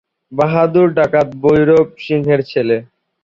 বাহাদুর 0.31 0.87
ডাকাত 0.97 1.27
ভৈরব 1.43 1.87
সিংহের 2.03 2.41
ছেলে। 2.51 2.77